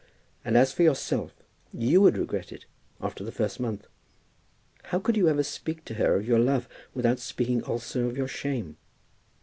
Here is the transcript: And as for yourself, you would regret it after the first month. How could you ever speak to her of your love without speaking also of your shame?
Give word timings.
And 0.43 0.57
as 0.57 0.73
for 0.73 0.81
yourself, 0.81 1.31
you 1.71 2.01
would 2.01 2.17
regret 2.17 2.51
it 2.51 2.65
after 2.99 3.23
the 3.23 3.31
first 3.31 3.59
month. 3.59 3.85
How 4.85 4.97
could 4.97 5.15
you 5.15 5.29
ever 5.29 5.43
speak 5.43 5.85
to 5.85 5.93
her 5.93 6.15
of 6.15 6.27
your 6.27 6.39
love 6.39 6.67
without 6.95 7.19
speaking 7.19 7.61
also 7.61 8.07
of 8.07 8.17
your 8.17 8.27
shame? 8.27 8.77